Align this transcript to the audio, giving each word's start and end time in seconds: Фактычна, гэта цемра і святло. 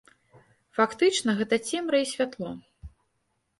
Фактычна, 0.77 1.35
гэта 1.43 1.55
цемра 1.69 1.97
і 2.07 2.09
святло. 2.15 2.51